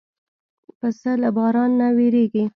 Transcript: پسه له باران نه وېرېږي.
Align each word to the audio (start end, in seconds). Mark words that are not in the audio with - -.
پسه 0.79 1.11
له 1.21 1.29
باران 1.37 1.71
نه 1.79 1.87
وېرېږي. 1.95 2.43